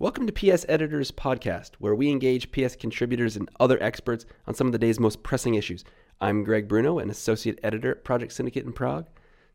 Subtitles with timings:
[0.00, 4.68] Welcome to PS Editors Podcast, where we engage PS contributors and other experts on some
[4.68, 5.84] of the day's most pressing issues.
[6.20, 9.08] I'm Greg Bruno, an associate editor at Project Syndicate in Prague.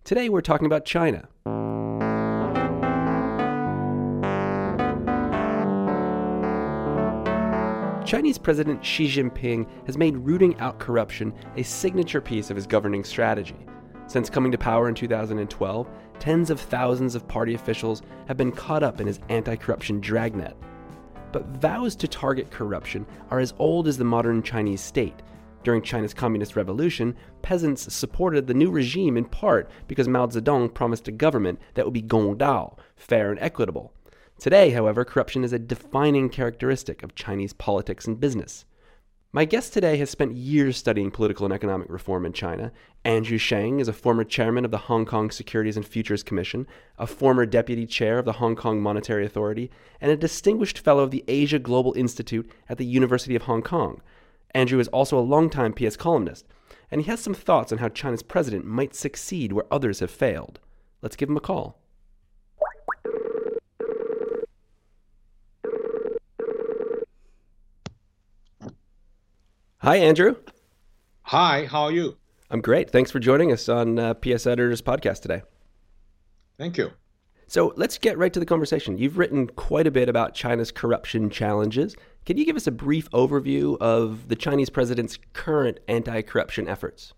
[0.04, 1.30] Today we're talking about China.
[8.06, 13.06] Chinese President Xi Jinping has made rooting out corruption a signature piece of his governing
[13.06, 13.66] strategy.
[14.08, 15.88] Since coming to power in 2012,
[16.20, 20.56] tens of thousands of party officials have been caught up in his anti corruption dragnet.
[21.32, 25.22] But vows to target corruption are as old as the modern Chinese state.
[25.64, 31.08] During China's Communist Revolution, peasants supported the new regime in part because Mao Zedong promised
[31.08, 33.94] a government that would be gongdao, fair and equitable.
[34.40, 38.66] Today, however, corruption is a defining characteristic of Chinese politics and business.
[39.36, 42.72] My guest today has spent years studying political and economic reform in China.
[43.04, 46.68] Andrew Sheng is a former chairman of the Hong Kong Securities and Futures Commission,
[47.00, 51.10] a former deputy chair of the Hong Kong Monetary Authority, and a distinguished fellow of
[51.10, 54.04] the Asia Global Institute at the University of Hong Kong.
[54.52, 56.46] Andrew is also a longtime PS columnist,
[56.92, 60.60] and he has some thoughts on how China's president might succeed where others have failed.
[61.02, 61.83] Let's give him a call.
[69.84, 70.38] Hi, Andrew.
[71.24, 72.16] Hi, how are you?
[72.50, 72.90] I'm great.
[72.90, 75.42] Thanks for joining us on uh, PS Editors podcast today.
[76.58, 76.92] Thank you.
[77.48, 78.98] So let's get right to the conversation.
[78.98, 81.98] You've written quite a bit about China's corruption challenges.
[82.26, 87.14] Can you give us a brief overview of the Chinese president's current anti corruption efforts?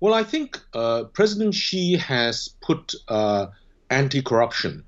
[0.00, 3.46] Well, I think uh, President Xi has put uh,
[3.90, 4.82] anti corruption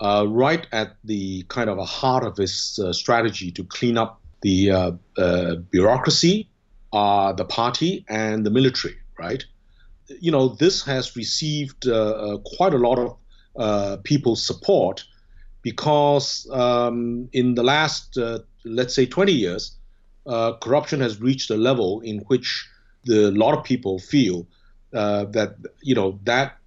[0.00, 4.21] uh, right at the kind of a heart of his uh, strategy to clean up
[4.42, 6.48] the uh, uh, bureaucracy,
[6.92, 9.44] uh, the party, and the military, right?
[10.20, 15.04] You know, this has received quite a lot of people's support
[15.62, 18.18] because um, in the last,
[18.64, 19.76] let's say, 20 years,
[20.60, 22.68] corruption has reached a level in which
[23.04, 24.46] the, a lot of people feel
[24.90, 26.58] that, you know, that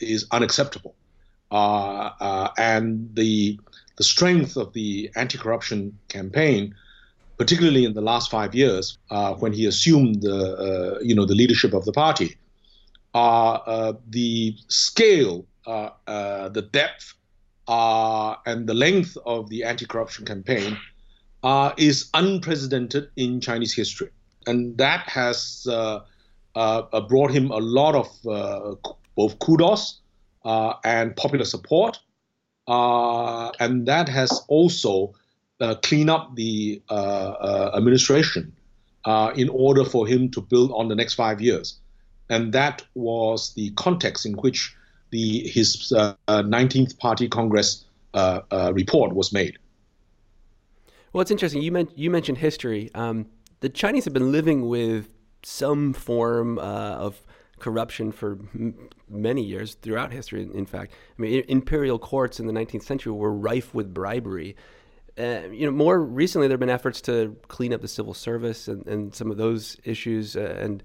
[0.00, 0.94] is unacceptable.
[1.52, 3.58] Uh, uh, and the
[3.96, 6.74] the strength of the anti-corruption campaign
[7.40, 11.34] particularly in the last five years uh, when he assumed the uh, you know the
[11.34, 12.36] leadership of the party,
[13.14, 17.14] uh, the scale, uh, uh, the depth,
[17.66, 20.76] uh, and the length of the anti-corruption campaign
[21.78, 24.10] is unprecedented in Chinese history,
[24.46, 25.62] and that has
[27.08, 28.08] brought him a lot of
[29.16, 30.02] both kudos
[30.44, 31.98] and popular support,
[32.68, 35.19] and that has also uh,
[35.82, 38.52] clean up the uh, uh, administration
[39.36, 41.78] in order for him to build on the next five years.
[42.28, 44.74] And that was the context in which
[45.10, 45.92] the his
[46.28, 47.84] 19th Party Congress
[48.72, 49.58] report was made.
[51.12, 51.62] Well, it's interesting.
[51.62, 52.90] You, you mentioned history.
[52.94, 53.26] Um,
[53.60, 55.08] the Chinese have been living with
[55.42, 57.22] some form uh, of
[57.58, 60.48] corruption for m- many years throughout history.
[60.54, 64.56] In fact, I mean, imperial courts in the 19th century were rife with bribery.
[65.18, 68.68] Uh, you know, more recently there have been efforts to clean up the civil service
[68.68, 70.82] and, and some of those issues uh, and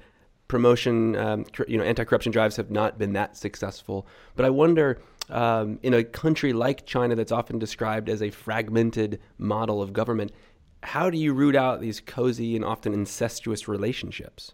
[0.47, 1.15] promotion.
[1.15, 4.07] Um, you know, anti-corruption drives have not been that successful.
[4.35, 9.19] But I wonder, um, in a country like China that's often described as a fragmented
[9.37, 10.31] model of government,
[10.83, 14.53] how do you root out these cozy and often incestuous relationships?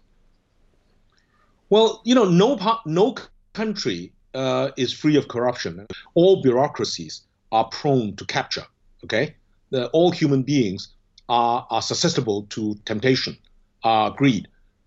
[1.68, 3.14] Well, you know, no no
[3.52, 5.86] country uh, is free of corruption.
[6.14, 8.64] All bureaucracies are prone to capture.
[9.04, 9.34] Okay,
[9.72, 10.88] that all human beings
[11.28, 13.36] are, are susceptible to temptation,
[13.82, 14.46] uh, greed,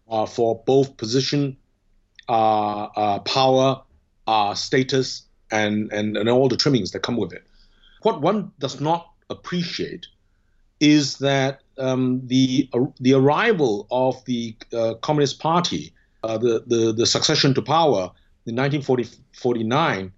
[0.09, 1.57] uh, for both position,
[2.29, 3.81] uh, uh power,
[4.27, 7.43] uh, status, and, and, and all the trimmings that come with it.
[8.03, 10.07] What one does not appreciate
[10.79, 14.55] is that um, the, uh, the arrival of the
[15.01, 18.11] Communist Party, the, the, the succession to power
[18.45, 20.11] in 1949,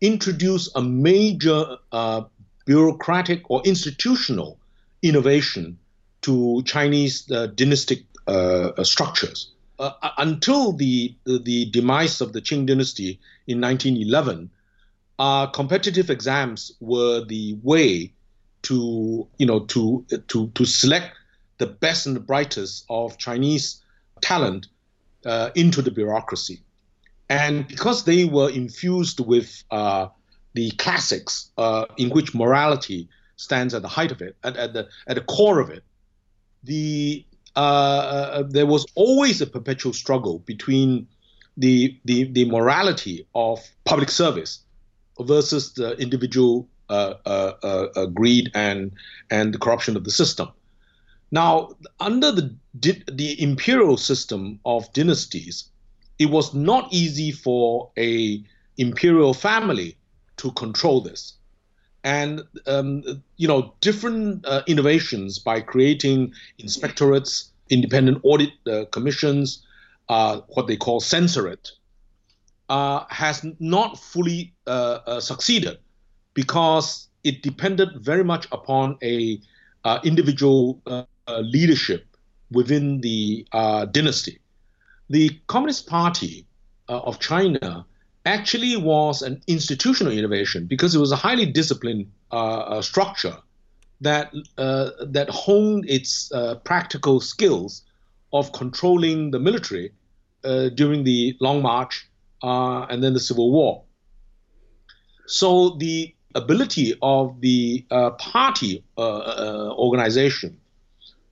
[0.00, 1.76] introduced a major
[2.64, 4.58] bureaucratic or institutional
[5.02, 5.78] innovation
[6.22, 9.50] to Chinese uh, dynastic uh, uh structures.
[9.78, 13.18] Uh, until the, the, demise of the Qing dynasty
[13.48, 14.48] in 1911,
[15.52, 18.12] competitive exams were the way
[18.62, 21.16] to you know to to to select
[21.58, 23.82] the best and the brightest of Chinese
[24.20, 24.68] talent
[25.26, 26.62] uh, into the bureaucracy,
[27.28, 29.64] and because they were infused with
[30.54, 34.88] the classics uh, in which morality stands at the height of it, at, at the
[35.06, 35.82] at the core of it,
[36.64, 37.24] the
[37.56, 41.06] uh, uh, there was always a perpetual struggle between
[41.56, 44.60] the the, the morality of public service
[45.20, 48.92] versus the individual uh, uh, uh, greed and
[49.30, 50.48] and the corruption of the system.
[51.30, 51.70] Now,
[52.00, 52.54] under the
[53.10, 55.68] the imperial system of dynasties,
[56.18, 58.42] it was not easy for a
[58.78, 59.96] imperial family
[60.42, 61.34] to control this.
[62.04, 63.04] And um,
[63.36, 69.64] you know, different uh, innovations by creating inspectorates, independent audit uh, commissions,
[70.08, 71.70] uh, what they call censorate,
[72.68, 75.78] uh, has not fully uh, uh, succeeded
[76.34, 79.40] because it depended very much upon a
[80.04, 80.80] individual
[81.40, 82.06] leadership
[82.50, 83.46] within the
[83.92, 84.40] dynasty.
[85.08, 86.46] The Communist Party
[86.88, 87.86] of China
[88.24, 93.36] actually was an institutional innovation because it was a highly disciplined uh, uh, structure
[94.00, 97.82] that uh, that honed its uh, practical skills
[98.32, 99.92] of controlling the military
[100.44, 102.08] uh, during the Long March
[102.42, 103.84] uh, and then the Civil War.
[105.26, 107.84] So the ability of the
[108.18, 110.58] party organization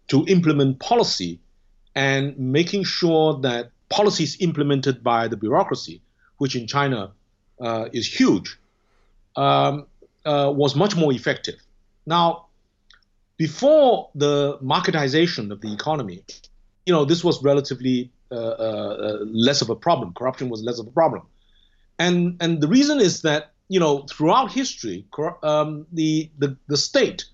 [0.09, 1.41] to implement policy
[1.95, 6.03] and making sure that policies implemented by the bureaucracy
[6.41, 7.13] which in China
[7.61, 8.59] uh, is huge,
[9.37, 9.87] um,
[10.25, 11.57] uh, was much more effective.
[12.07, 12.47] Now,
[13.37, 16.25] before the marketization of the economy,
[16.87, 20.15] you know, this was relatively uh, uh less of a problem.
[20.15, 21.25] Corruption was less of a problem,
[21.99, 25.05] and and the reason is that you know throughout history,
[25.43, 27.27] um, the, the the state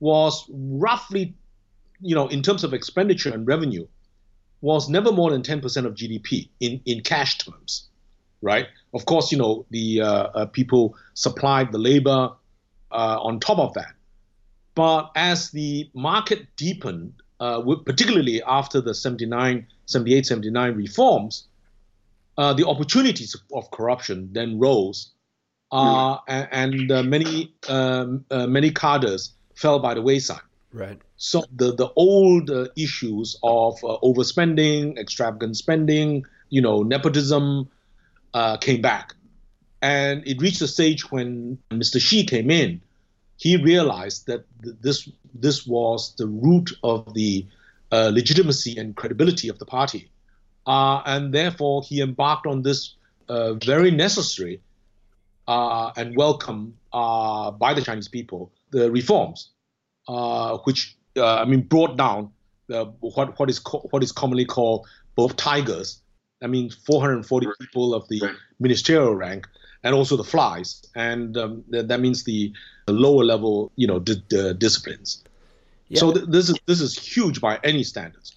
[0.00, 0.48] was
[0.88, 1.34] roughly,
[2.00, 3.86] you know, in terms of expenditure and revenue,
[4.62, 7.88] was never more than 10% of GDP in, in cash terms
[8.42, 8.66] right?
[8.94, 12.30] Of course, you know, the uh, uh, people supplied the labor
[12.90, 13.92] uh, on top of that.
[14.74, 21.46] But as the market deepened, uh, particularly after the 79, 78, 79 reforms,
[22.38, 25.12] uh, the opportunities of corruption then rose,
[25.72, 26.20] mm.
[26.28, 30.40] and, and many um, many cadres fell by the wayside.
[30.72, 31.00] Right.
[31.16, 37.70] So the the old issues of overspending, extravagant spending, you know, nepotism,
[38.36, 39.14] uh, came back.
[39.80, 41.98] And it reached a stage when Mr.
[41.98, 42.82] Xi came in,
[43.38, 47.46] he realized that th- this, this was the root of the
[47.90, 50.10] uh, legitimacy and credibility of the party.
[50.66, 52.96] Uh, and therefore, he embarked on this
[53.28, 54.60] uh, very necessary
[55.48, 59.50] uh, and welcome uh, by the Chinese people the reforms,
[60.64, 62.32] which I mean brought down
[62.66, 66.02] the, what what is co- what is commonly called both tigers
[66.46, 68.22] I mean, 440 people of the
[68.60, 69.48] ministerial rank,
[69.82, 72.52] and also the flies, and um, th- that means the,
[72.86, 75.24] the, lower level, you know, di- disciplines.
[75.88, 75.98] Yeah.
[75.98, 78.36] So th- this is this is huge by any standards.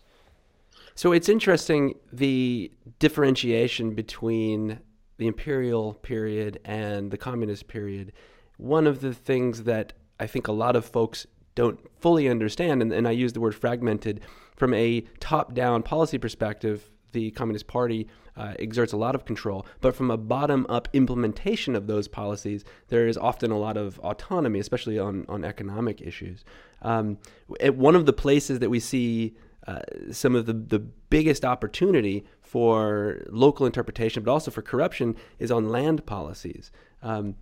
[0.96, 4.80] So it's interesting the differentiation between
[5.18, 8.12] the imperial period and the communist period.
[8.58, 12.92] One of the things that I think a lot of folks don't fully understand, and,
[12.92, 14.22] and I use the word fragmented,
[14.56, 18.08] from a top down policy perspective, the Communist Party
[18.38, 22.64] uh, exerts a lot of control, but from a bottom up implementation of those policies,
[22.88, 26.46] there is often a lot of autonomy, especially on, on economic issues.
[26.82, 27.18] Um,
[27.48, 29.36] one of the places that we see
[29.68, 35.52] uh, some of the, the biggest opportunity for local interpretation, but also for corruption, is
[35.52, 36.72] on land policies.
[37.04, 37.36] Um,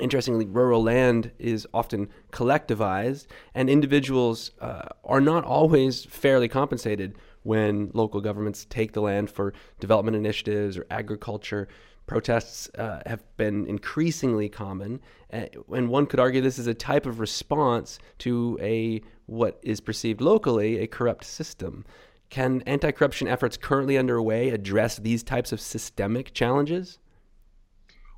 [0.00, 7.16] Interestingly, rural land is often collectivized, and individuals uh, are not always fairly compensated
[7.48, 11.66] when local governments take the land for development initiatives or agriculture.
[12.06, 15.00] Protests uh, have been increasingly common,
[15.32, 19.80] uh, and one could argue this is a type of response to a what is
[19.80, 21.86] perceived locally a corrupt system.
[22.28, 26.98] Can anti-corruption efforts currently underway address these types of systemic challenges?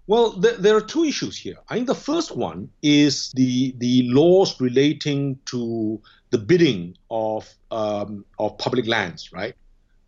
[0.09, 1.59] Well, th- there are two issues here.
[1.69, 8.25] I think the first one is the the laws relating to the bidding of um,
[8.39, 9.55] of public lands, right?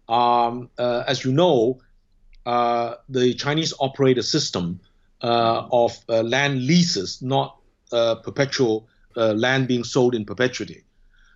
[0.08, 1.80] Um, uh, as you know,
[2.46, 4.80] uh, the Chinese operate a system
[5.22, 7.58] uh, of uh, land leases, not
[7.92, 10.84] uh, perpetual uh, land being sold in perpetuity.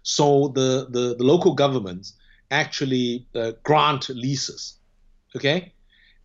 [0.03, 2.15] So the the, the local governments
[2.51, 3.27] actually
[3.65, 4.79] grant leases,
[5.35, 5.73] okay,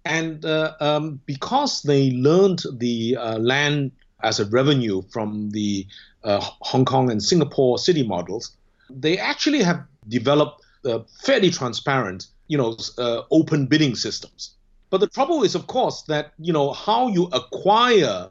[0.06, 3.92] and um, because they learned the land
[4.24, 5.88] as a revenue from the
[6.24, 8.52] uh, Hong Kong and Singapore city models,
[8.90, 14.56] they actually have developed uh, fairly transparent, you know, uh, open bidding systems.
[14.90, 18.30] But the trouble is, of course, that you know how you acquire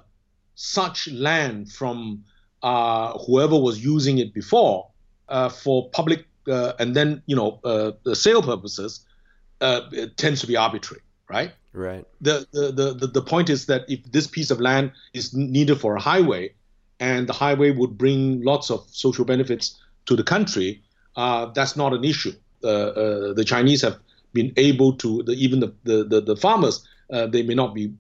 [0.55, 2.25] such land from
[2.63, 4.89] uh, whoever was using it before
[5.29, 9.07] uh, for public uh, and then you know the sale purposes
[10.17, 11.53] tends to be arbitrary, right?
[11.73, 12.05] Right.
[12.21, 15.95] The, the the the point is that if this piece of land is needed for
[15.95, 16.53] a highway,
[17.01, 20.83] and the highway would bring lots of social benefits to the country,
[21.17, 22.33] uh, that's not an issue.
[22.63, 23.99] Uh, uh, the Chinese have
[24.35, 27.93] been able to, the, even the, the, the, the farmers, uh, they may not be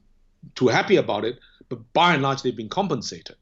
[0.54, 1.38] too happy about it,
[1.68, 3.36] but by and large, they've been compensated.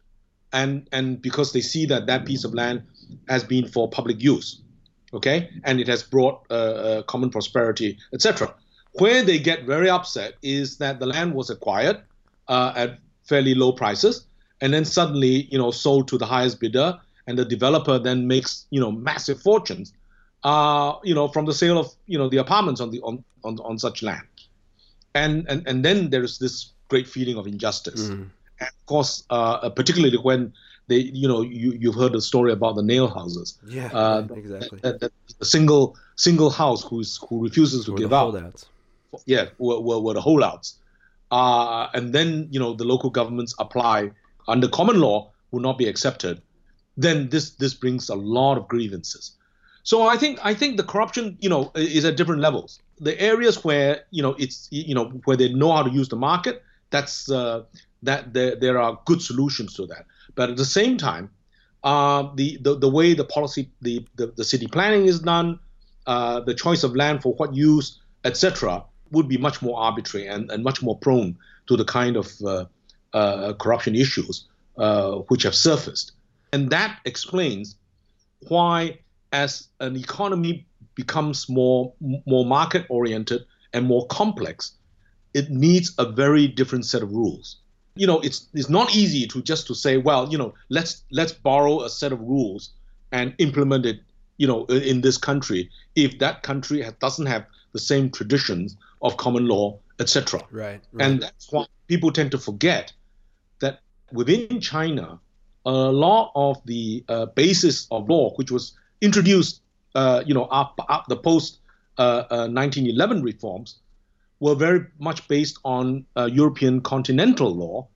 [0.52, 2.82] And, and because they see that that piece of land
[3.28, 4.62] has been for public use,
[5.12, 8.54] okay, and it has brought uh, uh, common prosperity, etc.
[8.92, 12.02] Where they get very upset is that the land was acquired
[12.48, 14.27] at fairly low prices,
[14.60, 18.66] and then suddenly, you know, sold to the highest bidder, and the developer then makes,
[18.70, 19.92] you know, massive fortunes,
[20.44, 23.58] uh, you know, from the sale of, you know, the apartments on the on on,
[23.60, 24.26] on such land,
[25.14, 28.28] and and and then there's this great feeling of injustice, mm.
[28.60, 30.52] and of course, uh, particularly when
[30.88, 34.80] they, you know, you you've heard the story about the nail houses, yeah, uh, exactly,
[34.82, 38.66] that, that, a single single house who's who refuses to give out, holdouts.
[39.26, 40.74] yeah, were, were, were the holdouts.
[41.30, 44.10] Uh, and then you know the local governments apply
[44.48, 46.42] under common law would not be accepted,
[46.96, 49.32] then this this brings a lot of grievances.
[49.84, 52.80] So I think I think the corruption, you know, is at different levels.
[53.00, 56.16] The areas where you know it's you know where they know how to use the
[56.16, 57.62] market, that's uh,
[58.02, 60.06] that there, there are good solutions to that.
[60.34, 61.30] But at the same time,
[61.84, 65.58] uh, the, the the way the policy, the the, the city planning is done,
[66.06, 70.50] uh, the choice of land for what use, etc., would be much more arbitrary and,
[70.50, 72.30] and much more prone to the kind of
[73.12, 74.46] uh, corruption issues
[74.76, 76.12] uh, which have surfaced.
[76.52, 77.76] And that explains
[78.48, 78.98] why,
[79.32, 84.72] as an economy becomes more, more market oriented and more complex,
[85.34, 87.56] it needs a very different set of rules.
[87.96, 91.32] You know, it's, it's not easy to just to say, well, you know, let's let's
[91.32, 92.70] borrow a set of rules
[93.10, 94.00] and implement it,
[94.36, 99.48] you know, in this country if that country doesn't have the same traditions of common
[99.48, 100.40] law, etc.
[100.50, 101.04] Right, right.
[101.04, 102.92] And that's why people tend to forget
[104.12, 105.20] within China,
[105.66, 109.60] a lot of the uh, basis of law, which was introduced,
[109.94, 111.58] uh, you know, up, up the post
[111.98, 113.76] uh, 1911 uh, reforms,
[114.40, 117.86] were very much based on uh, European continental law,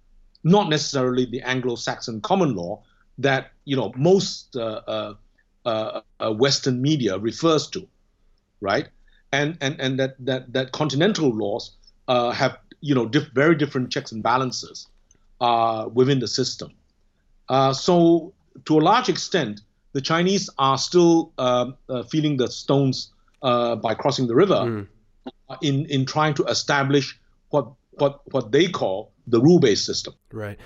[0.44, 2.82] not necessarily the Anglo-Saxon common law
[3.18, 5.14] that you know most uh,
[6.20, 7.86] Western media refers to,
[8.60, 8.88] right?
[9.30, 11.76] And and and that that that continental laws
[12.08, 14.88] have you know diff- very different checks and balances
[15.42, 16.72] uh, within the system.
[17.48, 18.32] Uh, so,
[18.64, 19.60] to a large extent,
[19.92, 24.86] the Chinese are still um, uh, feeling the stones uh, by crossing the river mm.
[25.60, 27.18] in in trying to establish
[27.50, 30.14] what what what they call the rule-based system.
[30.32, 30.58] Right.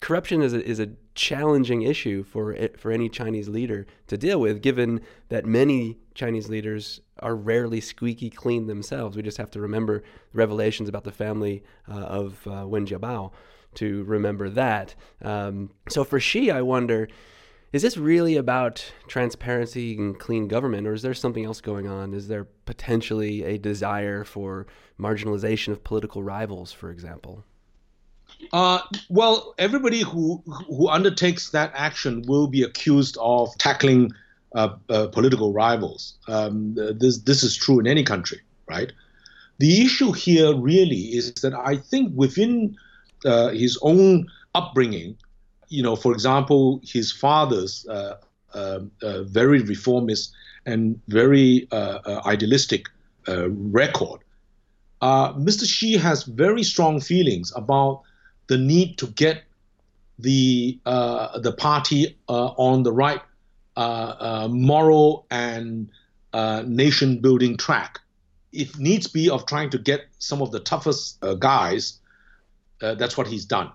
[0.00, 4.60] Corruption is a, is a challenging issue for for any Chinese leader to deal with,
[4.60, 9.16] given that many Chinese leaders are rarely squeaky clean themselves.
[9.16, 13.30] We just have to remember revelations about the family uh, of uh, Wen Jiabao
[13.76, 14.94] to remember that.
[15.22, 17.08] Um, so for Xi, I wonder,
[17.72, 22.14] is this really about transparency and clean government, or is there something else going on?
[22.14, 24.66] Is there potentially a desire for
[24.98, 27.44] marginalization of political rivals, for example?
[28.52, 34.12] Uh, well, everybody who who undertakes that action will be accused of tackling
[34.54, 36.14] uh, uh, political rivals.
[36.28, 38.92] Um, this this is true in any country, right?
[39.58, 42.76] The issue here really is that I think within
[43.24, 45.16] uh, his own upbringing,
[45.68, 48.16] you know, for example, his father's uh,
[48.54, 50.32] uh, uh very reformist
[50.66, 52.86] and very uh, uh, idealistic
[53.26, 54.20] record,
[55.02, 55.66] Mr.
[55.66, 58.02] Xi has very strong feelings about
[58.48, 59.44] the need to get
[60.18, 63.22] the the party on the right
[64.50, 65.88] moral and
[66.66, 68.00] nation building track.
[68.52, 71.98] If needs be, of trying to get some of the toughest guys
[72.84, 73.70] uh, that's what he's done.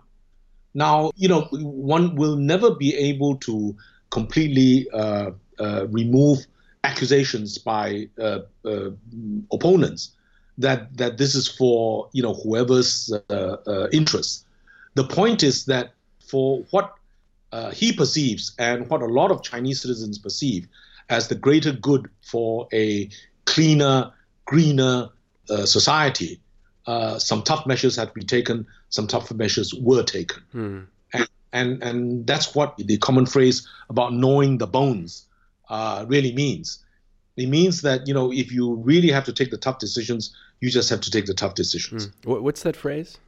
[0.73, 3.75] Now, you know, one will never be able to
[4.11, 6.45] completely uh, uh, remove
[6.83, 8.89] accusations by uh, uh,
[9.51, 10.11] opponents
[10.57, 14.45] that that this is for you know whoever's uh, interest.
[14.95, 16.95] The point is that for what
[17.73, 20.67] he perceives and what a lot of Chinese citizens perceive
[21.09, 23.09] as the greater good for a
[23.45, 24.11] cleaner,
[24.45, 25.09] greener
[25.65, 26.39] society,
[26.89, 30.41] uh, some tough measures had been taken, some tougher measures were taken.
[30.51, 30.79] Hmm.
[31.13, 35.27] And, and, and that's what the common phrase about knowing the bones
[35.69, 36.83] uh, really means.
[37.37, 40.69] It means that, you know, if you really have to take the tough decisions, you
[40.71, 42.09] just have to take the tough decisions.
[42.23, 42.41] Hmm.
[42.45, 43.19] What's that phrase?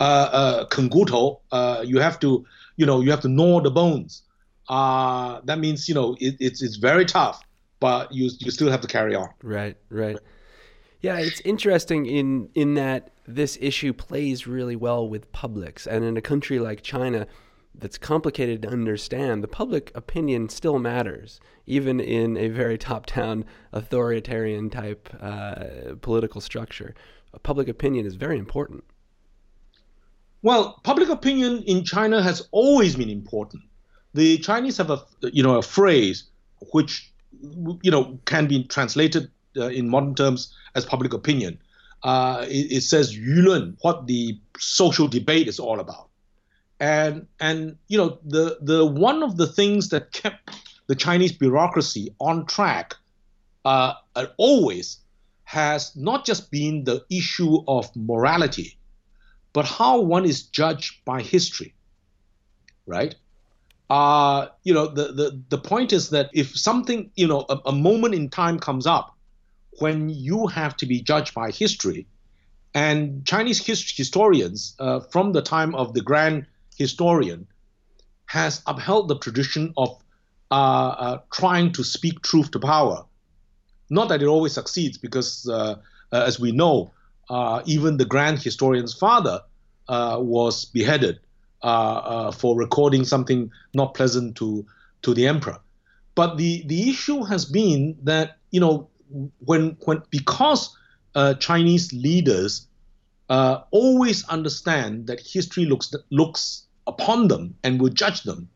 [0.00, 2.46] Uh, uh, uh, you have to,
[2.76, 4.22] you know, you have to gnaw the bones.
[4.68, 7.42] Uh, that means, you know, it, it's, it's very tough,
[7.80, 9.28] but you, you still have to carry on.
[9.42, 10.18] Right, right.
[11.06, 16.16] Yeah, it's interesting in in that this issue plays really well with publics, and in
[16.16, 17.28] a country like China,
[17.76, 24.68] that's complicated to understand, the public opinion still matters, even in a very top-down, authoritarian
[24.68, 26.92] type uh, political structure.
[27.44, 28.82] Public opinion is very important.
[30.42, 33.62] Well, public opinion in China has always been important.
[34.12, 36.24] The Chinese have a you know a phrase
[36.72, 37.12] which
[37.82, 41.58] you know can be translated uh, in modern terms as public opinion.
[42.02, 46.08] Uh, it, it, says learn what the social debate is all about,
[46.78, 50.50] and and you know the the one of the things that kept
[50.86, 52.94] the Chinese bureaucracy on track
[53.64, 53.94] uh,
[54.36, 54.98] always
[55.44, 58.76] has not just been the issue of morality,
[59.52, 61.74] but how one is judged by history,
[62.86, 63.14] right?
[63.88, 67.72] Uh, you know, the, the, the point is that if something, you know, a, a
[67.72, 69.15] moment in time comes up
[69.78, 72.06] when you have to be judged by history,
[72.74, 77.46] and Chinese hist- historians uh, from the time of the grand historian
[78.26, 79.96] has upheld the tradition of
[80.50, 83.04] uh, uh, trying to speak truth to power.
[83.88, 85.76] Not that it always succeeds, because uh,
[86.12, 86.92] uh, as we know,
[87.30, 89.40] uh, even the grand historian's father
[89.88, 91.18] was beheaded
[91.62, 94.66] for recording something not pleasant to
[95.02, 95.58] to the emperor.
[96.14, 98.88] But the the issue has been that you know
[99.44, 100.76] when when because
[101.38, 102.66] Chinese leaders
[103.28, 108.48] always understand that history looks looks upon them and will judge them,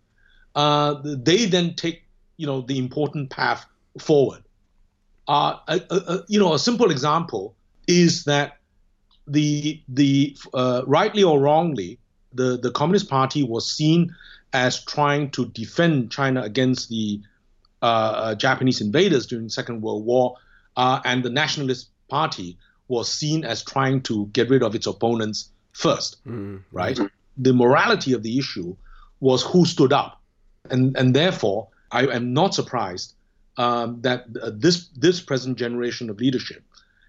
[0.54, 2.04] uh, they then take
[2.36, 3.66] you know the important path
[3.98, 4.42] forward.
[5.28, 7.54] Uh, a, a, you know, a simple example
[7.86, 8.58] is that
[9.26, 11.98] the the uh, rightly or wrongly,
[12.32, 14.14] the the Communist Party was seen
[14.52, 17.20] as trying to defend China against the
[17.82, 20.36] uh, uh, Japanese invaders during the Second World War,
[20.76, 22.56] uh, and the Nationalist Party
[22.88, 26.60] was seen as trying to get rid of its opponents first, mm.
[26.72, 26.98] right?
[27.36, 28.76] The morality of the issue
[29.20, 30.20] was who stood up,
[30.70, 33.14] and and therefore I am not surprised
[33.56, 36.62] um, that uh, this this present generation of leadership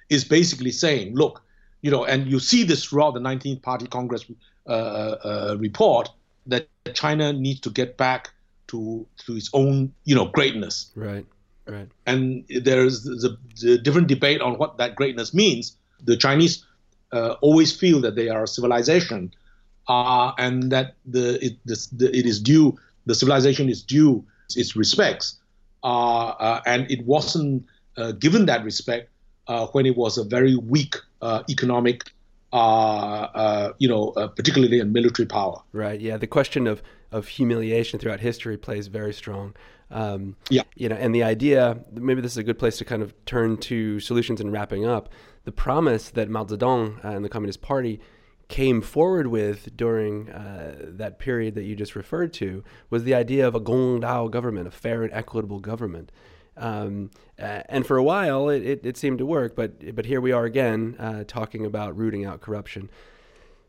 [0.09, 1.41] is basically saying, look,
[1.81, 4.25] you know, and you see this throughout the 19th Party Congress
[4.67, 6.09] uh, uh, report
[6.47, 8.31] that China needs to get back
[8.71, 10.91] to to its own, you know, greatness.
[10.95, 11.25] Right.
[11.67, 11.87] Right.
[12.07, 15.77] And there's the, the different debate on what that greatness means.
[16.03, 16.65] The Chinese
[17.11, 19.31] uh, always feel that they are a civilization,
[19.87, 25.39] uh, and that the it, the, it is due the civilization is due its respects,
[25.83, 27.65] uh, uh, and it wasn't
[27.97, 29.09] uh, given that respect
[29.73, 30.95] when it was a very weak
[31.49, 32.11] economic,
[32.53, 35.61] you know, particularly in military power.
[35.73, 35.99] Right.
[35.99, 36.17] Yeah.
[36.17, 39.53] The question of of humiliation throughout history plays very strong.
[39.89, 40.63] Um, yeah.
[40.75, 43.57] You know, and the idea, maybe this is a good place to kind of turn
[43.57, 45.09] to solutions and wrapping up.
[45.43, 47.99] The promise that Mao Zedong and the Communist Party
[48.47, 53.47] came forward with during uh, that period that you just referred to was the idea
[53.47, 56.11] of a Gongdao government, a fair and equitable government.
[56.61, 60.21] Um, uh, and for a while, it, it, it, seemed to work, but but here
[60.21, 62.89] we are again uh, talking about rooting out corruption.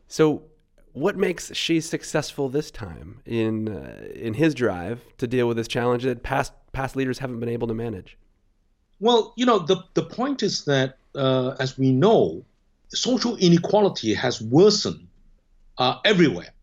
[0.07, 0.43] So,
[0.91, 5.67] what makes Xi successful this time in uh, in his drive to deal with this
[5.67, 8.15] challenge that past past leaders haven't been able to manage?
[8.99, 12.45] Well, you know, the the point is that uh, as we know,
[12.89, 15.07] social inequality has worsened
[15.77, 16.53] uh, everywhere,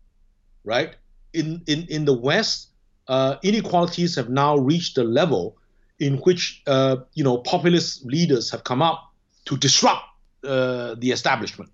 [0.63, 0.95] right?
[1.33, 2.69] In, in, in the West,
[3.07, 5.57] uh, inequalities have now reached a level
[6.01, 9.13] in which, uh, you know, populist leaders have come up
[9.45, 10.01] to disrupt
[10.43, 11.69] uh, the establishment.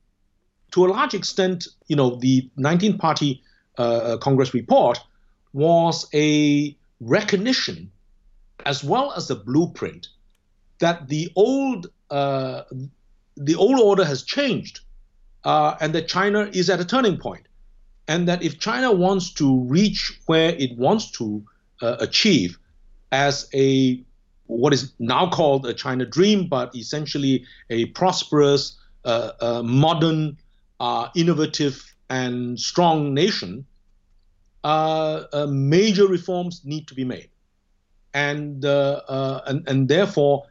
[0.72, 3.42] To a large extent, you know, the 19th Party
[3.80, 5.00] uh, uh, Congress report
[5.54, 7.90] was a recognition
[8.66, 10.10] as well as a blueprint
[10.80, 12.64] that the old uh,
[13.38, 14.82] the old order has changed
[15.46, 17.20] uh, and that China is at a turning.
[18.10, 21.46] And that if China wants to reach where it wants to
[21.82, 22.58] achieve
[23.12, 24.04] as a
[24.48, 30.38] what is now called a China dream, but essentially a prosperous, uh, uh modern,
[30.80, 33.66] uh, innovative, and strong nation,
[34.64, 37.30] uh, major reforms need to be made.
[38.14, 40.46] And, and, and therefore,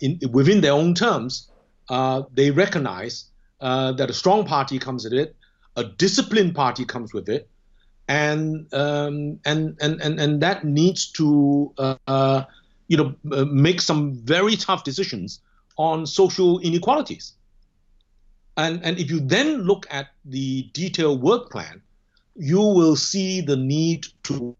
[0.00, 1.50] in, within their own terms,
[1.90, 3.24] uh, they recognize
[3.60, 5.36] uh, that a strong party comes with it,
[5.76, 7.50] a disciplined party comes with it,
[8.08, 12.44] and um, and, and and and that needs to uh, uh
[12.90, 15.40] you know uh, make some very tough decisions
[15.78, 17.32] on social inequalities.
[18.56, 21.80] And and if you then look at the detailed work plan,
[22.34, 24.56] you will see the need to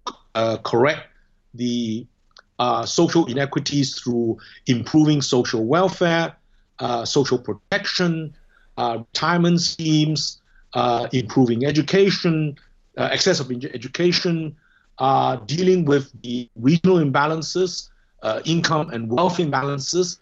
[0.65, 1.09] correct
[1.53, 2.07] the
[2.87, 6.37] social inequities through improving social welfare,
[6.79, 8.35] uh, social protection,
[8.79, 10.41] uh, retirement schemes,
[10.73, 12.57] uh, improving education,
[12.97, 14.57] uh, access of education,
[14.99, 17.90] uh, dealing with the regional imbalances,
[18.23, 20.19] uh, income and wealth imbalances,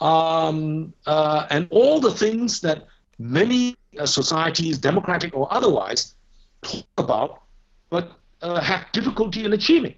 [0.00, 2.86] um, uh, and all the things that
[3.18, 6.14] many uh, societies, democratic or otherwise,
[6.62, 7.42] talk about,
[7.90, 9.94] but uh, have difficulty in achieving.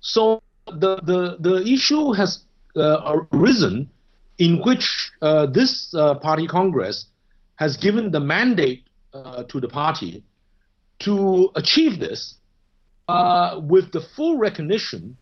[0.00, 2.44] So the the the issue has
[2.76, 3.90] uh, arisen
[4.38, 5.90] in which uh, this
[6.22, 7.06] party congress
[7.56, 8.84] has given the mandate
[9.48, 10.24] to the party
[11.00, 12.36] to achieve this
[13.60, 15.16] with the full recognition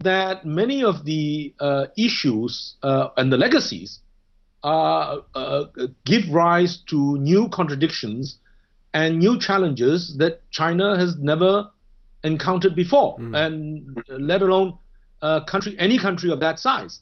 [0.00, 4.00] that many of the uh, issues and the legacies
[6.04, 8.38] give rise to new contradictions
[8.94, 11.70] and new challenges that China has never
[12.24, 13.36] encountered before, mm.
[13.36, 14.76] and let alone
[15.22, 17.00] uh, country, any country of that size.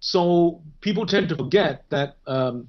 [0.00, 2.68] So people tend to forget that um,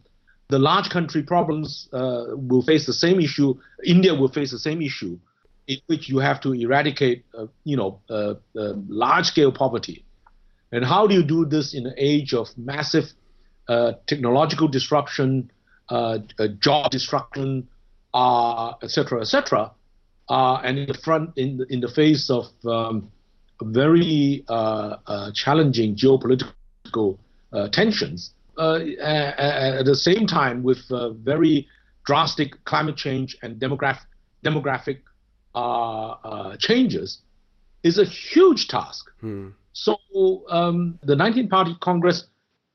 [0.49, 3.53] the large country problems uh, will face the same issue.
[3.83, 5.19] India will face the same issue,
[5.67, 10.03] in which you have to eradicate, uh, you know, uh, uh, large-scale poverty.
[10.71, 13.05] And how do you do this in an age of massive
[13.67, 15.51] uh, technological disruption,
[16.59, 17.67] job destruction,
[18.13, 19.71] etc., etc.,
[20.29, 23.11] and in the front, in the, in the face of um,
[23.63, 27.17] very uh, uh, challenging geopolitical
[27.53, 28.31] uh, tensions.
[28.57, 30.79] at the same time, with
[31.23, 31.67] very
[32.05, 34.05] drastic climate change and demographic
[34.43, 35.01] demographic
[36.59, 37.19] changes,
[37.83, 39.09] is a huge task.
[39.19, 39.49] Hmm.
[39.73, 39.97] So
[40.49, 42.25] um, the 19th Party Congress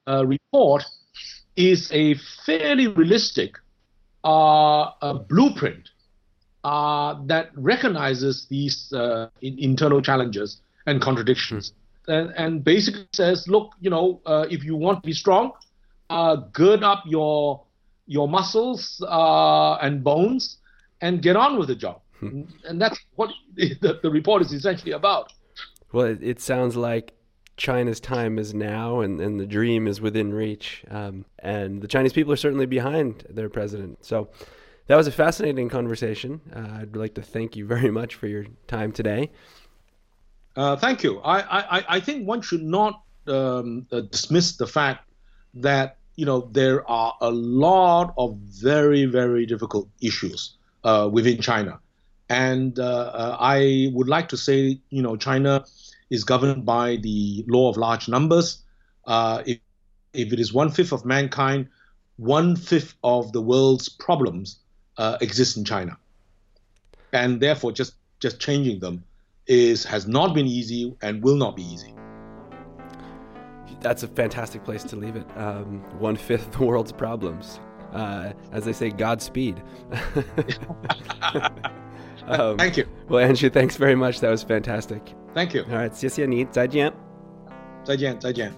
[0.07, 0.85] report
[1.57, 3.57] is a fairly realistic
[4.25, 5.89] uh, blueprint
[6.65, 11.73] uh, that recognizes these uh, in, internal challenges and contradictions.
[12.09, 15.53] And, and basically says, look, you know, uh, if you want to be strong,
[16.11, 17.62] uh, gird up your
[18.09, 20.59] your muscles uh, and bones
[21.01, 22.01] and get on with the job.
[22.20, 22.42] Hmm.
[22.64, 25.33] And that's what the, the, report is essentially about.
[25.92, 27.12] Well, it, it, sounds like
[27.57, 30.85] China's time is now and, and the dream is within reach.
[30.90, 34.05] Um, and the Chinese people are certainly behind their president.
[34.05, 34.29] So
[34.87, 36.40] that was a fascinating conversation.
[36.55, 39.31] Uh, I'd like to thank you very much for your time today.
[40.57, 41.20] Uh, thank you.
[41.20, 45.09] I, I, I think one should not um, uh, dismiss the fact
[45.55, 51.79] that you know there are a lot of very very difficult issues uh, within China,
[52.29, 55.65] and uh, uh, I would like to say you know China
[56.11, 58.62] is governed by the law of large numbers.
[59.07, 59.59] Uh, if,
[60.12, 61.69] if it is one fifth of mankind,
[62.17, 64.59] one fifth of the world's problems
[65.21, 65.97] exist in China,
[67.12, 69.05] and therefore just just changing them
[69.47, 71.95] is has not been easy and will not be easy.
[73.81, 75.27] That's a fantastic place to leave it.
[75.37, 77.61] Um, one fifth the world's problems.
[77.93, 79.62] Uh, as they say, Godspeed.
[82.27, 82.87] Um, Thank you.
[83.09, 84.21] Well, Andrew, thanks very much.
[84.21, 85.15] That was fantastic.
[85.35, 85.62] Thank you.
[85.71, 86.93] All right, 谢谢你，再见。
[87.85, 88.53] 再见，再见。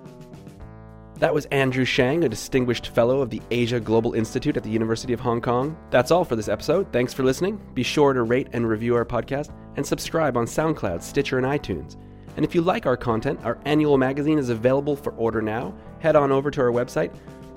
[1.20, 5.12] That was Andrew Sheng, a distinguished fellow of the Asia Global Institute at the University
[5.12, 5.76] of Hong Kong.
[5.90, 6.92] That's all for this episode.
[6.92, 7.60] Thanks for listening.
[7.74, 11.96] Be sure to rate and review our podcast and subscribe on SoundCloud, Stitcher, and iTunes.
[12.36, 15.74] And if you like our content, our annual magazine is available for order now.
[15.98, 17.12] Head on over to our website,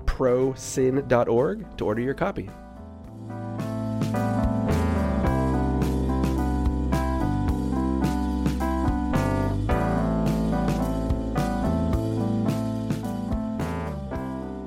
[0.06, 2.50] prosin.org, to order your copy.